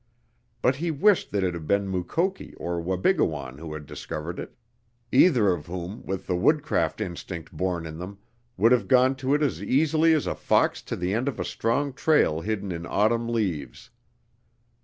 [0.63, 4.55] But he wished that it had been Mukoki or Wabigoon who had discovered it,
[5.11, 8.17] either of whom, with the woodcraft instinct born in them,
[8.57, 11.45] would have gone to it as easily as a fox to the end of a
[11.45, 13.91] strong trail hidden in autumn leaves.